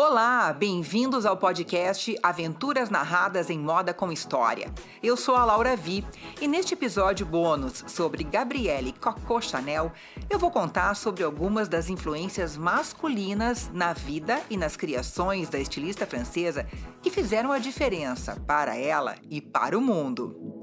Olá, 0.00 0.52
bem-vindos 0.52 1.26
ao 1.26 1.36
podcast 1.36 2.16
Aventuras 2.22 2.88
Narradas 2.88 3.50
em 3.50 3.58
Moda 3.58 3.92
com 3.92 4.12
História. 4.12 4.72
Eu 5.02 5.16
sou 5.16 5.34
a 5.34 5.44
Laura 5.44 5.74
Vi 5.74 6.06
e 6.40 6.46
neste 6.46 6.74
episódio 6.74 7.26
bônus 7.26 7.82
sobre 7.88 8.22
Gabrielle 8.22 8.92
Coco 8.92 9.40
Chanel, 9.40 9.90
eu 10.30 10.38
vou 10.38 10.52
contar 10.52 10.94
sobre 10.94 11.24
algumas 11.24 11.66
das 11.66 11.90
influências 11.90 12.56
masculinas 12.56 13.72
na 13.74 13.92
vida 13.92 14.40
e 14.48 14.56
nas 14.56 14.76
criações 14.76 15.48
da 15.48 15.58
estilista 15.58 16.06
francesa 16.06 16.64
que 17.02 17.10
fizeram 17.10 17.50
a 17.50 17.58
diferença 17.58 18.40
para 18.46 18.76
ela 18.76 19.16
e 19.28 19.40
para 19.40 19.76
o 19.76 19.80
mundo. 19.80 20.57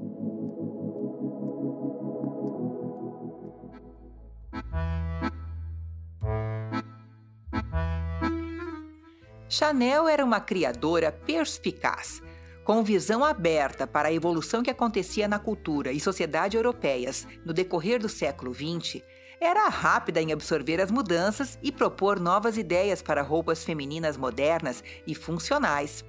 Chanel 9.56 10.06
era 10.06 10.22
uma 10.22 10.38
criadora 10.38 11.10
perspicaz, 11.10 12.20
com 12.62 12.82
visão 12.82 13.24
aberta 13.24 13.86
para 13.86 14.08
a 14.08 14.12
evolução 14.12 14.62
que 14.62 14.68
acontecia 14.68 15.26
na 15.26 15.38
cultura 15.38 15.92
e 15.92 15.98
sociedade 15.98 16.58
europeias 16.58 17.26
no 17.42 17.54
decorrer 17.54 17.98
do 17.98 18.06
século 18.06 18.52
XX, 18.52 19.02
era 19.40 19.66
rápida 19.70 20.20
em 20.20 20.30
absorver 20.30 20.78
as 20.78 20.90
mudanças 20.90 21.58
e 21.62 21.72
propor 21.72 22.20
novas 22.20 22.58
ideias 22.58 23.00
para 23.00 23.22
roupas 23.22 23.64
femininas 23.64 24.18
modernas 24.18 24.84
e 25.06 25.14
funcionais. 25.14 26.04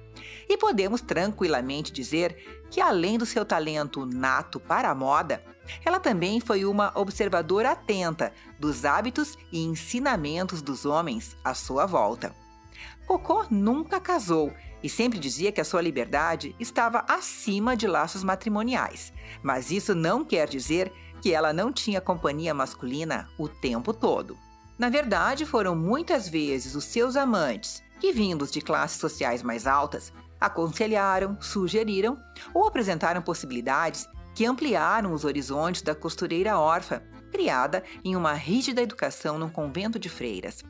E 0.46 0.58
podemos 0.58 1.00
tranquilamente 1.00 1.90
dizer 1.90 2.36
que, 2.70 2.82
além 2.82 3.16
do 3.16 3.24
seu 3.24 3.46
talento 3.46 4.04
nato 4.04 4.60
para 4.60 4.90
a 4.90 4.94
moda, 4.94 5.42
ela 5.82 5.98
também 5.98 6.38
foi 6.38 6.66
uma 6.66 6.92
observadora 6.94 7.70
atenta 7.70 8.30
dos 8.60 8.84
hábitos 8.84 9.38
e 9.50 9.64
ensinamentos 9.64 10.60
dos 10.60 10.84
homens 10.84 11.34
à 11.42 11.54
sua 11.54 11.86
volta. 11.86 12.46
Cocô 13.06 13.46
nunca 13.50 14.00
casou 14.00 14.52
e 14.82 14.88
sempre 14.88 15.18
dizia 15.18 15.50
que 15.50 15.60
a 15.60 15.64
sua 15.64 15.80
liberdade 15.80 16.54
estava 16.58 17.04
acima 17.08 17.76
de 17.76 17.86
laços 17.86 18.22
matrimoniais. 18.22 19.12
Mas 19.42 19.70
isso 19.70 19.94
não 19.94 20.24
quer 20.24 20.48
dizer 20.48 20.92
que 21.20 21.32
ela 21.32 21.52
não 21.52 21.72
tinha 21.72 22.00
companhia 22.00 22.54
masculina 22.54 23.28
o 23.38 23.48
tempo 23.48 23.92
todo. 23.92 24.36
Na 24.78 24.88
verdade, 24.88 25.44
foram 25.44 25.74
muitas 25.74 26.28
vezes 26.28 26.74
os 26.74 26.84
seus 26.84 27.16
amantes, 27.16 27.82
que 27.98 28.12
vindos 28.12 28.50
de 28.52 28.60
classes 28.60 29.00
sociais 29.00 29.42
mais 29.42 29.66
altas, 29.66 30.12
aconselharam, 30.40 31.36
sugeriram 31.40 32.16
ou 32.54 32.66
apresentaram 32.66 33.20
possibilidades 33.20 34.06
que 34.34 34.46
ampliaram 34.46 35.12
os 35.12 35.24
horizontes 35.24 35.82
da 35.82 35.96
costureira 35.96 36.58
órfã, 36.58 37.02
criada 37.32 37.82
em 38.04 38.14
uma 38.14 38.34
rígida 38.34 38.80
educação 38.80 39.36
num 39.36 39.50
convento 39.50 39.98
de 39.98 40.08
freiras. 40.08 40.62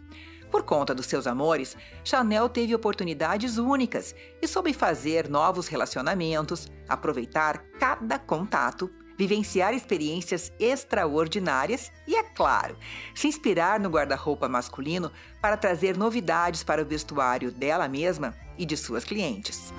Por 0.51 0.63
conta 0.63 0.95
dos 0.95 1.07
seus 1.07 1.27
amores, 1.27 1.77
Chanel 2.03 2.49
teve 2.49 2.75
oportunidades 2.75 3.59
únicas 3.59 4.15
e 4.41 4.49
soube 4.49 4.73
fazer 4.73 5.29
novos 5.29 5.69
relacionamentos, 5.69 6.69
aproveitar 6.89 7.65
cada 7.79 8.19
contato, 8.19 8.91
vivenciar 9.19 9.75
experiências 9.75 10.53
extraordinárias 10.59 11.93
e, 12.07 12.17
é 12.17 12.23
claro, 12.23 12.77
se 13.15 13.29
inspirar 13.29 13.79
no 13.79 13.91
guarda-roupa 13.91 14.49
masculino 14.49 15.13
para 15.43 15.57
trazer 15.57 15.97
novidades 15.99 16.63
para 16.63 16.83
o 16.83 16.87
vestuário 16.87 17.51
dela 17.51 17.89
mesma 17.89 18.35
e 18.57 18.65
de 18.65 18.77
suas 18.77 19.05
clientes. 19.05 19.73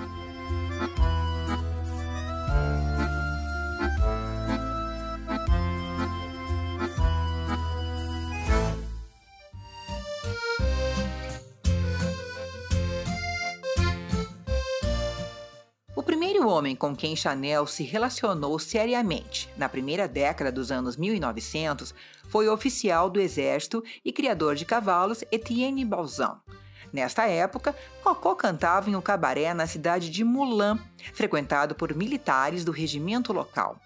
Primeiro 16.39 16.57
homem 16.57 16.73
com 16.73 16.95
quem 16.95 17.17
Chanel 17.17 17.67
se 17.67 17.83
relacionou 17.83 18.57
seriamente 18.57 19.49
na 19.57 19.67
primeira 19.67 20.07
década 20.07 20.49
dos 20.49 20.71
anos 20.71 20.95
1900 20.95 21.93
foi 22.29 22.47
o 22.47 22.53
oficial 22.53 23.09
do 23.09 23.19
exército 23.19 23.83
e 24.05 24.13
criador 24.13 24.55
de 24.55 24.63
cavalos 24.63 25.21
Etienne 25.33 25.83
Balzan. 25.83 26.39
Nesta 26.93 27.27
época, 27.27 27.75
Cocô 28.01 28.37
cantava 28.37 28.89
em 28.89 28.95
um 28.95 29.01
cabaré 29.01 29.53
na 29.53 29.67
cidade 29.67 30.09
de 30.09 30.23
Moulin, 30.23 30.79
frequentado 31.13 31.75
por 31.75 31.93
militares 31.93 32.63
do 32.63 32.71
regimento 32.71 33.33
local. 33.33 33.77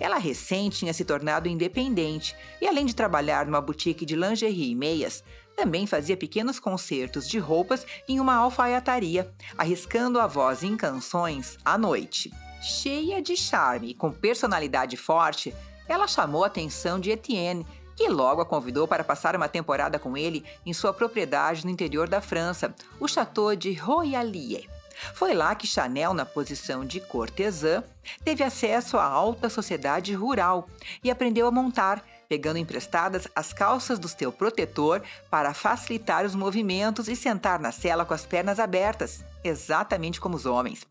Ela 0.00 0.18
recém 0.18 0.68
tinha 0.70 0.92
se 0.92 1.04
tornado 1.04 1.48
independente 1.48 2.34
e, 2.60 2.66
além 2.66 2.86
de 2.86 2.94
trabalhar 2.94 3.46
numa 3.46 3.60
boutique 3.60 4.04
de 4.04 4.16
lingerie 4.16 4.70
e 4.70 4.74
meias, 4.74 5.22
também 5.56 5.86
fazia 5.86 6.16
pequenos 6.16 6.58
concertos 6.58 7.28
de 7.28 7.38
roupas 7.38 7.86
em 8.08 8.18
uma 8.18 8.34
alfaiataria, 8.34 9.32
arriscando 9.56 10.18
a 10.18 10.26
voz 10.26 10.62
em 10.62 10.76
canções 10.76 11.58
à 11.64 11.76
noite. 11.76 12.32
Cheia 12.60 13.20
de 13.20 13.36
charme 13.36 13.90
e 13.90 13.94
com 13.94 14.10
personalidade 14.10 14.96
forte, 14.96 15.54
ela 15.88 16.06
chamou 16.06 16.44
a 16.44 16.46
atenção 16.46 16.98
de 16.98 17.10
Etienne, 17.10 17.66
que 17.94 18.08
logo 18.08 18.40
a 18.40 18.46
convidou 18.46 18.88
para 18.88 19.04
passar 19.04 19.36
uma 19.36 19.48
temporada 19.48 19.98
com 19.98 20.16
ele 20.16 20.44
em 20.64 20.72
sua 20.72 20.92
propriedade 20.92 21.64
no 21.64 21.70
interior 21.70 22.08
da 22.08 22.20
França, 22.20 22.74
o 22.98 23.06
Château 23.06 23.54
de 23.54 23.72
Royalier. 23.74 24.68
Foi 25.14 25.34
lá 25.34 25.54
que 25.54 25.66
Chanel, 25.66 26.14
na 26.14 26.24
posição 26.24 26.84
de 26.84 27.00
cortesã, 27.00 27.82
teve 28.24 28.42
acesso 28.42 28.96
à 28.96 29.04
alta 29.04 29.48
sociedade 29.48 30.14
rural 30.14 30.68
e 31.02 31.10
aprendeu 31.10 31.46
a 31.46 31.50
montar, 31.50 32.04
pegando 32.28 32.58
emprestadas 32.58 33.28
as 33.36 33.52
calças 33.52 33.98
do 33.98 34.08
seu 34.08 34.32
protetor 34.32 35.02
para 35.30 35.52
facilitar 35.52 36.24
os 36.24 36.34
movimentos 36.34 37.08
e 37.08 37.14
sentar 37.14 37.60
na 37.60 37.70
cela 37.70 38.04
com 38.04 38.14
as 38.14 38.24
pernas 38.24 38.58
abertas, 38.58 39.24
exatamente 39.44 40.20
como 40.20 40.36
os 40.36 40.46
homens. 40.46 40.86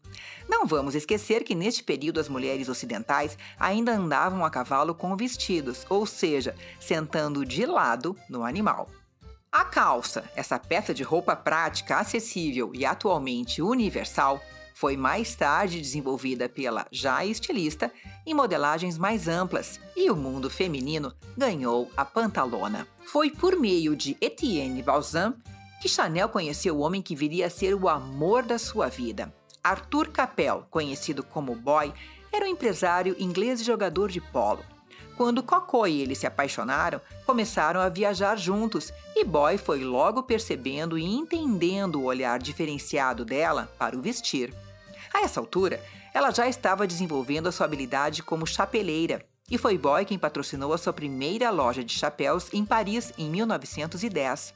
Não 0.47 0.67
vamos 0.67 0.95
esquecer 0.95 1.44
que 1.44 1.56
neste 1.56 1.84
período 1.84 2.19
as 2.19 2.29
mulheres 2.29 2.69
ocidentais 2.69 3.38
ainda 3.59 3.94
andavam 3.94 4.45
a 4.45 4.50
cavalo 4.50 4.94
com 4.94 5.16
vestidos, 5.16 5.85
ou 5.90 6.06
seja, 6.06 6.56
sentando 6.79 7.45
de 7.45 7.66
lado 7.66 8.16
no 8.29 8.44
animal. 8.44 8.90
A 9.53 9.66
calça, 9.66 10.23
essa 10.34 10.57
peça 10.57 10.94
de 10.94 11.03
roupa 11.03 11.35
prática, 11.35 11.97
acessível 11.97 12.72
e 12.73 12.85
atualmente 12.85 13.62
universal, 13.62 14.41
foi 14.73 14.95
mais 14.95 15.35
tarde 15.35 15.81
desenvolvida 15.81 16.47
pela 16.47 16.88
já 16.89 17.25
estilista 17.25 17.91
em 18.25 18.34
modelagens 18.34 18.97
mais 18.97 19.28
amplas 19.28 19.78
e 19.94 20.09
o 20.09 20.16
mundo 20.16 20.50
feminino 20.50 21.13
ganhou 21.38 21.91
a 21.97 22.06
pantalona. 22.06 22.88
Foi 23.06 23.29
por 23.29 23.59
meio 23.59 23.94
de 23.94 24.16
Etienne 24.22 24.81
Balzan 24.81 25.35
que 25.81 25.90
Chanel 25.90 26.29
conheceu 26.29 26.78
o 26.78 26.79
homem 26.79 27.01
que 27.01 27.16
viria 27.16 27.47
a 27.47 27.50
ser 27.50 27.75
o 27.75 27.90
amor 27.90 28.44
da 28.44 28.57
sua 28.57 28.88
vida. 28.88 29.35
Arthur 29.61 30.07
Capel, 30.11 30.66
conhecido 30.72 31.23
como 31.23 31.56
Boy, 31.56 31.94
era 32.31 32.45
um 32.45 32.50
empresário 32.50 33.17
inglês 33.19 33.59
e 33.59 33.66
jogador 33.66 34.09
de 34.09 34.22
polo. 34.22 34.63
Quando 35.21 35.43
Coco 35.43 35.85
e 35.85 36.01
ele 36.01 36.15
se 36.15 36.25
apaixonaram, 36.25 36.99
começaram 37.27 37.79
a 37.79 37.87
viajar 37.89 38.35
juntos 38.35 38.91
e 39.15 39.23
Boy 39.23 39.55
foi 39.55 39.83
logo 39.83 40.23
percebendo 40.23 40.97
e 40.97 41.05
entendendo 41.05 42.01
o 42.01 42.05
olhar 42.05 42.39
diferenciado 42.39 43.23
dela 43.23 43.71
para 43.77 43.95
o 43.95 44.01
vestir. 44.01 44.51
A 45.13 45.21
essa 45.21 45.39
altura, 45.39 45.79
ela 46.11 46.31
já 46.31 46.47
estava 46.47 46.87
desenvolvendo 46.87 47.45
a 47.45 47.51
sua 47.51 47.67
habilidade 47.67 48.23
como 48.23 48.47
chapeleira 48.47 49.23
e 49.47 49.59
foi 49.59 49.77
Boy 49.77 50.05
quem 50.05 50.17
patrocinou 50.17 50.73
a 50.73 50.77
sua 50.79 50.91
primeira 50.91 51.51
loja 51.51 51.83
de 51.83 51.93
chapéus 51.93 52.51
em 52.51 52.65
Paris 52.65 53.13
em 53.15 53.29
1910. 53.29 54.55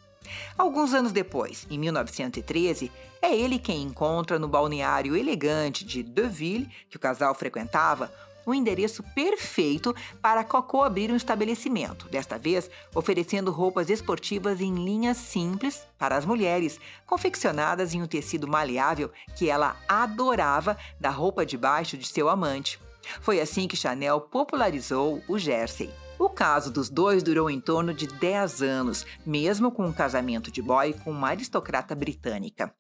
Alguns 0.57 0.95
anos 0.95 1.11
depois, 1.11 1.67
em 1.69 1.77
1913, 1.77 2.91
é 3.21 3.35
ele 3.35 3.59
quem 3.59 3.83
encontra 3.83 4.39
no 4.39 4.47
balneário 4.47 5.15
elegante 5.15 5.85
de 5.85 6.01
Deville, 6.01 6.67
que 6.89 6.97
o 6.97 6.99
casal 6.99 7.35
frequentava, 7.35 8.11
o 8.45 8.53
endereço 8.53 9.03
perfeito 9.16 9.95
para 10.22 10.44
Cocô 10.44 10.83
abrir 10.83 11.11
um 11.11 11.16
estabelecimento, 11.16 12.07
desta 12.09 12.38
vez 12.38 12.69
oferecendo 12.94 13.51
roupas 13.51 13.89
esportivas 13.89 14.61
em 14.61 14.73
linhas 14.75 15.17
simples 15.17 15.85
para 15.97 16.16
as 16.16 16.25
mulheres, 16.25 16.79
confeccionadas 17.05 17.94
em 17.94 18.01
um 18.01 18.07
tecido 18.07 18.47
maleável 18.47 19.11
que 19.35 19.49
ela 19.49 19.75
adorava 19.87 20.78
da 20.99 21.09
roupa 21.09 21.46
de 21.46 21.58
baixo 21.58 21.97
de 21.97 22.08
seu 22.08 22.29
amante. 22.29 22.79
Foi 23.22 23.40
assim 23.40 23.67
que 23.67 23.78
Chanel 23.78 24.22
popularizou 24.22 25.22
o 25.28 25.37
jersey. 25.37 25.90
O 26.17 26.29
caso 26.29 26.72
dos 26.72 26.90
dois 26.90 27.22
durou 27.22 27.49
em 27.49 27.59
torno 27.59 27.93
de 27.93 28.08
10 28.08 28.61
anos, 28.61 29.05
mesmo 29.25 29.72
com 29.72 29.85
um 29.85 29.93
casamento 29.93 30.49
de 30.49 30.61
boy 30.61 30.93
com 30.93 31.11
uma 31.11 31.29
aristocrata 31.29 31.93
britânica. 31.93 32.73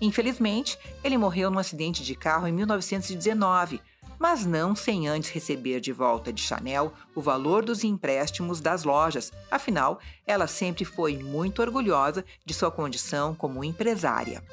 Infelizmente, 0.00 0.78
ele 1.04 1.16
morreu 1.16 1.50
num 1.50 1.58
acidente 1.58 2.02
de 2.02 2.14
carro 2.14 2.46
em 2.46 2.52
1919, 2.52 3.80
mas 4.20 4.44
não 4.44 4.76
sem 4.76 5.08
antes 5.08 5.30
receber 5.30 5.80
de 5.80 5.92
volta 5.92 6.30
de 6.30 6.42
Chanel 6.42 6.92
o 7.14 7.22
valor 7.22 7.64
dos 7.64 7.82
empréstimos 7.82 8.60
das 8.60 8.84
lojas. 8.84 9.32
Afinal, 9.50 9.98
ela 10.26 10.46
sempre 10.46 10.84
foi 10.84 11.16
muito 11.16 11.62
orgulhosa 11.62 12.22
de 12.44 12.52
sua 12.52 12.70
condição 12.70 13.34
como 13.34 13.64
empresária. 13.64 14.44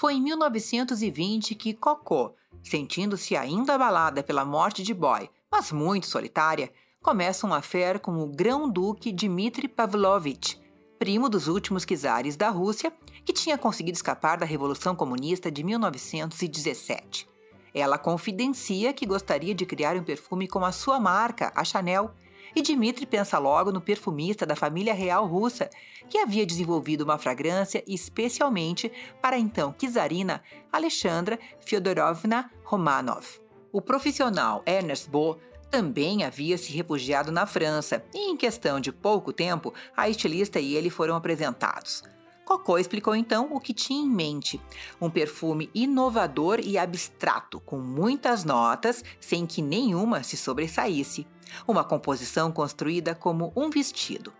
Foi 0.00 0.14
em 0.14 0.22
1920 0.22 1.54
que 1.54 1.74
Coco, 1.74 2.34
sentindo-se 2.64 3.36
ainda 3.36 3.74
abalada 3.74 4.22
pela 4.22 4.46
morte 4.46 4.82
de 4.82 4.94
Boy, 4.94 5.28
mas 5.52 5.70
muito 5.70 6.06
solitária, 6.06 6.72
começa 7.02 7.46
um 7.46 7.52
affair 7.52 8.00
com 8.00 8.12
o 8.12 8.26
grão-duque 8.26 9.12
Dmitri 9.12 9.68
Pavlovich, 9.68 10.58
primo 10.98 11.28
dos 11.28 11.48
últimos 11.48 11.84
czares 11.84 12.34
da 12.34 12.48
Rússia, 12.48 12.90
que 13.26 13.32
tinha 13.34 13.58
conseguido 13.58 13.96
escapar 13.96 14.38
da 14.38 14.46
Revolução 14.46 14.96
Comunista 14.96 15.50
de 15.50 15.62
1917. 15.62 17.28
Ela 17.74 17.98
confidencia 17.98 18.94
que 18.94 19.04
gostaria 19.04 19.54
de 19.54 19.66
criar 19.66 19.98
um 19.98 20.02
perfume 20.02 20.48
com 20.48 20.64
a 20.64 20.72
sua 20.72 20.98
marca, 20.98 21.52
a 21.54 21.62
Chanel, 21.62 22.10
e 22.54 22.62
Dmitri 22.62 23.06
pensa 23.06 23.38
logo 23.38 23.70
no 23.70 23.80
perfumista 23.80 24.44
da 24.44 24.56
família 24.56 24.94
real 24.94 25.26
russa, 25.26 25.70
que 26.08 26.18
havia 26.18 26.46
desenvolvido 26.46 27.02
uma 27.02 27.18
fragrância 27.18 27.82
especialmente 27.86 28.90
para 29.20 29.36
a 29.36 29.38
então 29.38 29.74
czarina 29.92 30.42
Alexandra 30.72 31.38
Fyodorovna 31.60 32.50
Romanov. 32.64 33.40
O 33.72 33.80
profissional 33.80 34.62
Ernest 34.66 35.08
Beau 35.08 35.38
também 35.70 36.24
havia 36.24 36.58
se 36.58 36.72
refugiado 36.72 37.30
na 37.30 37.46
França 37.46 38.04
e, 38.12 38.30
em 38.30 38.36
questão 38.36 38.80
de 38.80 38.90
pouco 38.90 39.32
tempo, 39.32 39.72
a 39.96 40.08
estilista 40.08 40.58
e 40.58 40.74
ele 40.74 40.90
foram 40.90 41.14
apresentados. 41.14 42.02
Cocô 42.50 42.78
explicou 42.78 43.14
então 43.14 43.52
o 43.52 43.60
que 43.60 43.72
tinha 43.72 44.02
em 44.02 44.10
mente: 44.10 44.60
um 45.00 45.08
perfume 45.08 45.70
inovador 45.72 46.58
e 46.58 46.76
abstrato, 46.76 47.60
com 47.60 47.78
muitas 47.78 48.44
notas, 48.44 49.04
sem 49.20 49.46
que 49.46 49.62
nenhuma 49.62 50.24
se 50.24 50.36
sobressaísse. 50.36 51.28
Uma 51.64 51.84
composição 51.84 52.50
construída 52.50 53.14
como 53.14 53.52
um 53.54 53.70
vestido. 53.70 54.32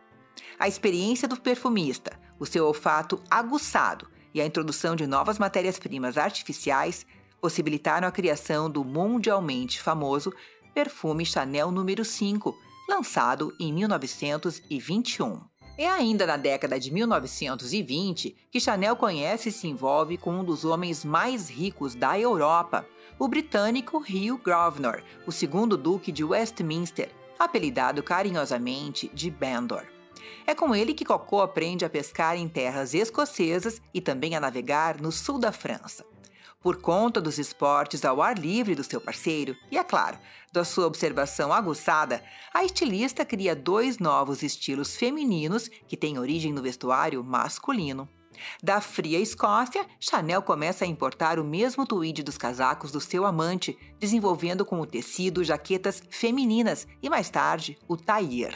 A 0.58 0.66
experiência 0.66 1.28
do 1.28 1.40
perfumista, 1.40 2.18
o 2.36 2.44
seu 2.44 2.66
olfato 2.66 3.22
aguçado 3.30 4.08
e 4.34 4.40
a 4.40 4.46
introdução 4.46 4.96
de 4.96 5.06
novas 5.06 5.38
matérias-primas 5.38 6.18
artificiais 6.18 7.06
possibilitaram 7.40 8.08
a 8.08 8.12
criação 8.12 8.68
do 8.68 8.84
mundialmente 8.84 9.80
famoso 9.80 10.32
perfume 10.74 11.24
Chanel 11.24 11.70
número 11.70 12.04
5, 12.04 12.56
lançado 12.88 13.54
em 13.60 13.72
1921. 13.72 15.49
É 15.78 15.88
ainda 15.88 16.26
na 16.26 16.36
década 16.36 16.78
de 16.78 16.92
1920 16.92 18.36
que 18.50 18.60
Chanel 18.60 18.96
conhece 18.96 19.48
e 19.48 19.52
se 19.52 19.66
envolve 19.66 20.18
com 20.18 20.32
um 20.32 20.44
dos 20.44 20.64
homens 20.64 21.04
mais 21.04 21.48
ricos 21.48 21.94
da 21.94 22.18
Europa, 22.18 22.86
o 23.18 23.28
britânico 23.28 23.98
Hugh 23.98 24.38
Grosvenor, 24.42 25.02
o 25.26 25.32
segundo 25.32 25.76
duque 25.76 26.12
de 26.12 26.22
Westminster, 26.22 27.10
apelidado 27.38 28.02
carinhosamente 28.02 29.10
de 29.14 29.30
Bandor. 29.30 29.86
É 30.46 30.54
com 30.54 30.74
ele 30.74 30.94
que 30.94 31.04
Cocô 31.04 31.40
aprende 31.40 31.84
a 31.84 31.90
pescar 31.90 32.36
em 32.36 32.48
terras 32.48 32.92
escocesas 32.92 33.80
e 33.94 34.00
também 34.00 34.34
a 34.34 34.40
navegar 34.40 35.00
no 35.00 35.12
sul 35.12 35.38
da 35.38 35.52
França. 35.52 36.04
Por 36.62 36.76
conta 36.76 37.22
dos 37.22 37.38
esportes 37.38 38.04
ao 38.04 38.20
ar 38.20 38.38
livre 38.38 38.74
do 38.74 38.84
seu 38.84 39.00
parceiro 39.00 39.56
e, 39.70 39.78
é 39.78 39.82
claro, 39.82 40.18
da 40.52 40.62
sua 40.62 40.86
observação 40.86 41.54
aguçada, 41.54 42.22
a 42.52 42.62
estilista 42.62 43.24
cria 43.24 43.56
dois 43.56 43.98
novos 43.98 44.42
estilos 44.42 44.94
femininos 44.94 45.68
que 45.88 45.96
têm 45.96 46.18
origem 46.18 46.52
no 46.52 46.60
vestuário 46.60 47.24
masculino. 47.24 48.06
Da 48.62 48.78
fria 48.82 49.18
Escócia, 49.18 49.86
Chanel 49.98 50.42
começa 50.42 50.84
a 50.84 50.88
importar 50.88 51.38
o 51.38 51.44
mesmo 51.44 51.86
tweed 51.86 52.22
dos 52.22 52.36
casacos 52.36 52.92
do 52.92 53.00
seu 53.00 53.24
amante, 53.24 53.78
desenvolvendo 53.98 54.62
com 54.62 54.78
o 54.80 54.86
tecido 54.86 55.42
jaquetas 55.42 56.02
femininas 56.10 56.86
e 57.02 57.08
mais 57.08 57.30
tarde 57.30 57.78
o 57.88 57.96
tailleur. 57.96 58.52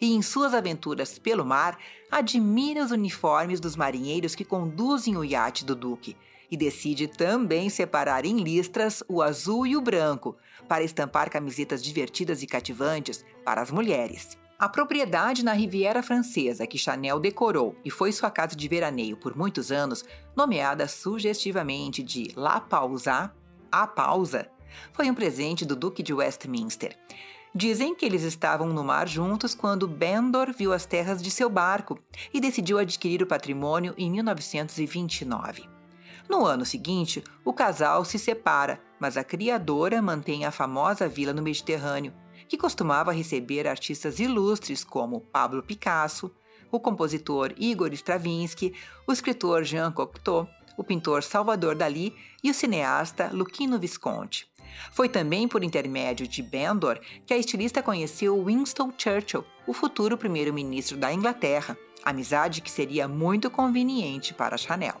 E 0.00 0.12
em 0.12 0.22
suas 0.22 0.54
aventuras 0.54 1.20
pelo 1.20 1.44
mar, 1.44 1.78
admira 2.10 2.84
os 2.84 2.90
uniformes 2.90 3.60
dos 3.60 3.76
marinheiros 3.76 4.34
que 4.34 4.44
conduzem 4.44 5.16
o 5.16 5.24
iate 5.24 5.64
do 5.64 5.76
Duque 5.76 6.16
e 6.50 6.56
decide 6.56 7.06
também 7.06 7.68
separar 7.68 8.24
em 8.24 8.38
listras 8.38 9.02
o 9.08 9.22
azul 9.22 9.66
e 9.66 9.76
o 9.76 9.80
branco 9.80 10.36
para 10.66 10.84
estampar 10.84 11.30
camisetas 11.30 11.82
divertidas 11.82 12.42
e 12.42 12.46
cativantes 12.46 13.24
para 13.44 13.60
as 13.60 13.70
mulheres. 13.70 14.36
A 14.58 14.68
propriedade 14.68 15.44
na 15.44 15.52
Riviera 15.52 16.02
Francesa 16.02 16.66
que 16.66 16.76
Chanel 16.76 17.20
decorou 17.20 17.76
e 17.84 17.90
foi 17.90 18.10
sua 18.10 18.30
casa 18.30 18.56
de 18.56 18.66
veraneio 18.66 19.16
por 19.16 19.36
muitos 19.36 19.70
anos, 19.70 20.04
nomeada 20.36 20.88
sugestivamente 20.88 22.02
de 22.02 22.32
La 22.34 22.60
Pausa, 22.60 23.32
a 23.70 23.86
Pausa, 23.86 24.50
foi 24.92 25.10
um 25.10 25.14
presente 25.14 25.64
do 25.64 25.76
Duque 25.76 26.02
de 26.02 26.12
Westminster. 26.12 26.96
Dizem 27.54 27.94
que 27.94 28.04
eles 28.04 28.22
estavam 28.22 28.68
no 28.68 28.84
mar 28.84 29.08
juntos 29.08 29.54
quando 29.54 29.88
Bendor 29.88 30.52
viu 30.52 30.72
as 30.72 30.84
terras 30.84 31.22
de 31.22 31.30
seu 31.30 31.48
barco 31.48 31.98
e 32.32 32.40
decidiu 32.40 32.78
adquirir 32.78 33.22
o 33.22 33.26
patrimônio 33.26 33.94
em 33.96 34.10
1929. 34.10 35.77
No 36.28 36.44
ano 36.44 36.64
seguinte, 36.64 37.24
o 37.44 37.52
casal 37.52 38.04
se 38.04 38.18
separa, 38.18 38.80
mas 39.00 39.16
a 39.16 39.24
criadora 39.24 40.02
mantém 40.02 40.44
a 40.44 40.50
famosa 40.50 41.08
vila 41.08 41.32
no 41.32 41.42
Mediterrâneo, 41.42 42.12
que 42.46 42.58
costumava 42.58 43.12
receber 43.12 43.66
artistas 43.66 44.20
ilustres 44.20 44.84
como 44.84 45.20
Pablo 45.20 45.62
Picasso, 45.62 46.30
o 46.70 46.78
compositor 46.78 47.54
Igor 47.56 47.92
Stravinsky, 47.94 48.74
o 49.06 49.12
escritor 49.12 49.64
Jean 49.64 49.90
Cocteau, 49.90 50.46
o 50.76 50.84
pintor 50.84 51.22
Salvador 51.22 51.74
Dalí 51.74 52.14
e 52.44 52.50
o 52.50 52.54
cineasta 52.54 53.30
Luchino 53.32 53.78
Visconti. 53.78 54.46
Foi 54.92 55.08
também 55.08 55.48
por 55.48 55.64
intermédio 55.64 56.28
de 56.28 56.42
Bendor 56.42 57.00
que 57.26 57.32
a 57.32 57.38
estilista 57.38 57.82
conheceu 57.82 58.44
Winston 58.44 58.92
Churchill, 58.96 59.44
o 59.66 59.72
futuro 59.72 60.16
primeiro-ministro 60.16 60.96
da 60.96 61.12
Inglaterra, 61.12 61.76
amizade 62.04 62.60
que 62.60 62.70
seria 62.70 63.08
muito 63.08 63.50
conveniente 63.50 64.34
para 64.34 64.56
Chanel. 64.56 65.00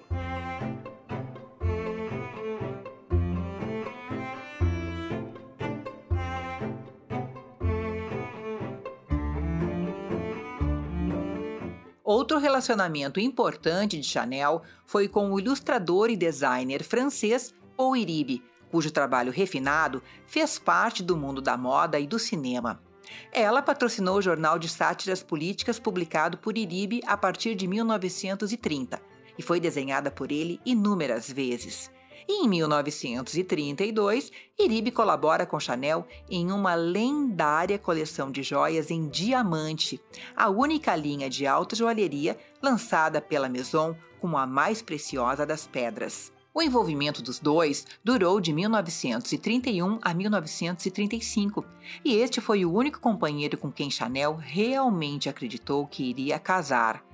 Outro 12.08 12.38
relacionamento 12.38 13.20
importante 13.20 14.00
de 14.00 14.02
Chanel 14.02 14.62
foi 14.86 15.08
com 15.08 15.30
o 15.30 15.38
ilustrador 15.38 16.08
e 16.08 16.16
designer 16.16 16.82
francês 16.82 17.54
Paul 17.76 17.94
Iribe, 17.94 18.42
cujo 18.70 18.90
trabalho 18.90 19.30
refinado 19.30 20.02
fez 20.26 20.58
parte 20.58 21.02
do 21.02 21.18
mundo 21.18 21.42
da 21.42 21.54
moda 21.54 22.00
e 22.00 22.06
do 22.06 22.18
cinema. 22.18 22.82
Ela 23.30 23.60
patrocinou 23.60 24.16
o 24.16 24.22
jornal 24.22 24.58
de 24.58 24.70
sátiras 24.70 25.22
políticas 25.22 25.78
publicado 25.78 26.38
por 26.38 26.56
Iribe 26.56 27.02
a 27.06 27.14
partir 27.14 27.54
de 27.54 27.66
1930 27.66 28.98
e 29.36 29.42
foi 29.42 29.60
desenhada 29.60 30.10
por 30.10 30.32
ele 30.32 30.58
inúmeras 30.64 31.30
vezes. 31.30 31.90
E 32.26 32.44
em 32.44 32.48
1932, 32.48 34.32
Iribe 34.58 34.90
colabora 34.90 35.46
com 35.46 35.60
Chanel 35.60 36.06
em 36.28 36.50
uma 36.50 36.74
lendária 36.74 37.78
coleção 37.78 38.30
de 38.30 38.42
joias 38.42 38.90
em 38.90 39.08
diamante, 39.08 40.00
a 40.34 40.48
única 40.48 40.96
linha 40.96 41.28
de 41.28 41.46
alta 41.46 41.76
joalheria 41.76 42.38
lançada 42.62 43.20
pela 43.20 43.48
Maison 43.48 43.96
como 44.20 44.36
a 44.36 44.46
mais 44.46 44.82
preciosa 44.82 45.46
das 45.46 45.66
pedras. 45.66 46.32
O 46.52 46.62
envolvimento 46.62 47.22
dos 47.22 47.38
dois 47.38 47.86
durou 48.02 48.40
de 48.40 48.52
1931 48.52 50.00
a 50.02 50.12
1935, 50.12 51.64
e 52.04 52.16
este 52.16 52.40
foi 52.40 52.64
o 52.64 52.72
único 52.72 52.98
companheiro 52.98 53.56
com 53.56 53.70
quem 53.70 53.90
Chanel 53.90 54.34
realmente 54.34 55.28
acreditou 55.28 55.86
que 55.86 56.02
iria 56.02 56.38
casar 56.38 57.07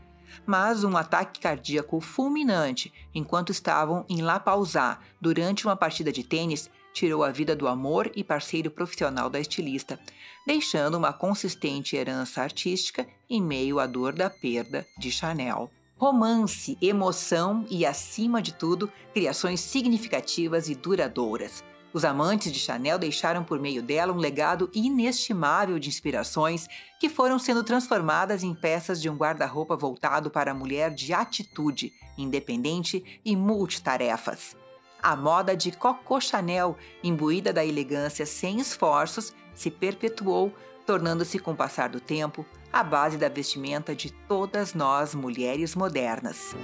mas 0.47 0.85
um 0.85 0.97
ataque 0.97 1.41
cardíaco 1.41 2.01
fulminante 2.01 2.93
enquanto 3.15 3.51
estavam 3.51 4.05
em 4.09 4.23
La 4.23 4.39
Pausá 4.39 4.99
durante 5.21 5.67
uma 5.67 5.77
partida 5.77 6.13
de 6.13 6.23
tênis 6.23 6.71
tirou 6.95 7.25
a 7.25 7.31
vida 7.31 7.57
do 7.57 7.67
amor 7.67 8.11
e 8.15 8.23
parceiro 8.23 8.71
profissional 8.71 9.29
da 9.29 9.41
estilista, 9.41 9.99
deixando 10.47 10.97
uma 10.97 11.13
consistente 11.13 11.97
herança 11.97 12.41
artística 12.41 13.07
em 13.29 13.43
meio 13.43 13.81
à 13.81 13.87
dor 13.87 14.15
da 14.15 14.31
perda 14.31 14.87
de 14.97 15.11
Chanel. 15.11 15.71
Romance, 15.97 16.79
emoção 16.81 17.65
e, 17.71 17.85
acima 17.85 18.41
de 18.41 18.55
tudo, 18.55 18.91
criações 19.13 19.61
significativas 19.61 20.69
e 20.69 20.75
duradouras. 20.75 21.65
Os 21.95 22.05
amantes 22.05 22.51
de 22.51 22.59
Chanel 22.59 22.99
deixaram 22.99 23.45
por 23.45 23.61
meio 23.61 23.81
dela 23.81 24.13
um 24.13 24.17
legado 24.17 24.69
inestimável 24.75 25.79
de 25.79 25.89
inspirações 25.89 26.67
que 26.99 27.09
foram 27.09 27.39
sendo 27.39 27.63
transformadas 27.63 28.43
em 28.43 28.53
peças 28.53 29.01
de 29.01 29.09
um 29.09 29.15
guarda-roupa 29.15 29.77
voltado 29.77 30.29
para 30.29 30.51
a 30.51 30.55
mulher 30.55 30.91
de 30.91 31.15
atitude, 31.15 31.93
independente 32.19 33.21
e 33.25 33.37
multitarefas. 33.37 34.57
A 35.01 35.15
moda 35.15 35.57
de 35.57 35.71
Coco 35.71 36.21
Chanel, 36.21 36.77
imbuída 37.01 37.53
da 37.53 37.65
elegância 37.65 38.27
sem 38.27 38.59
esforços, 38.59 39.33
se 39.55 39.71
perpetuou, 39.71 40.53
tornando-se, 40.85 41.39
com 41.39 41.53
o 41.53 41.57
passar 41.57 41.91
do 41.91 42.01
tempo, 42.01 42.45
a 42.73 42.83
base 42.83 43.17
da 43.17 43.29
vestimenta 43.29 43.95
de 43.95 44.11
todas 44.27 44.75
nós 44.75 45.15
mulheres 45.15 45.77
modernas. 45.77 46.57